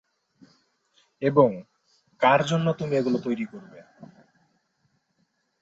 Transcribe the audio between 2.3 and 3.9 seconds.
জন্য তুমি এগুলো তৈরী করবে?'